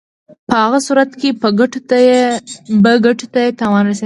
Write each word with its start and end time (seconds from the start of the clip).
په 0.47 0.53
هغه 0.61 0.79
صورت 0.87 1.11
کې 1.19 1.29
به 2.83 2.89
ګټو 3.05 3.25
ته 3.33 3.37
یې 3.43 3.55
تاوان 3.59 3.83
رسېدلی. 3.87 3.99